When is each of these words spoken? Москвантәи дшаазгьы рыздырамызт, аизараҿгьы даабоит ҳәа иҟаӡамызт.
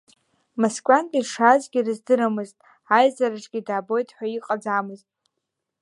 Москвантәи 0.61 1.25
дшаазгьы 1.25 1.79
рыздырамызт, 1.85 2.57
аизараҿгьы 2.97 3.59
даабоит 3.67 4.09
ҳәа 4.15 4.27
иҟаӡамызт. 4.37 5.07